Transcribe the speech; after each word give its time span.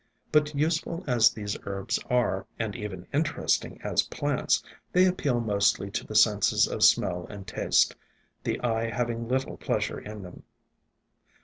But 0.31 0.55
useful 0.55 1.03
as 1.05 1.29
these 1.29 1.55
herbs 1.63 1.99
are, 2.09 2.47
and 2.57 2.75
even 2.75 3.05
interesting 3.13 3.79
as 3.83 4.01
plants, 4.01 4.63
they 4.91 5.05
appeal 5.05 5.39
mostly 5.39 5.91
to 5.91 6.03
the 6.07 6.15
senses 6.15 6.65
of 6.67 6.83
smell 6.83 7.27
and 7.29 7.45
taste, 7.45 7.95
the 8.43 8.59
eye 8.61 8.89
having 8.89 9.27
little 9.27 9.57
pleasure 9.57 9.99
in 9.99 10.23
them. 10.23 10.41